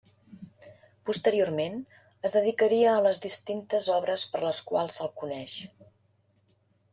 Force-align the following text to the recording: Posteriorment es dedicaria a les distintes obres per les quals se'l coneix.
Posteriorment 1.09 1.75
es 2.29 2.35
dedicaria 2.37 2.93
a 2.95 3.03
les 3.09 3.21
distintes 3.27 3.91
obres 3.97 4.25
per 4.33 4.43
les 4.47 4.63
quals 4.71 4.99
se'l 5.01 5.13
coneix. 5.25 5.55